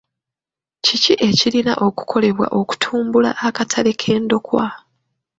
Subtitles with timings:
[0.83, 4.65] Ki ekirina okukolebwa okutumbula akatale k'endokwa?